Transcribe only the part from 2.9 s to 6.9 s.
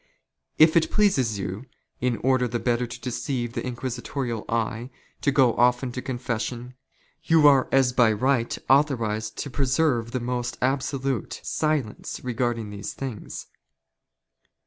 deceive the inquisitorial eye, to go often to confession,"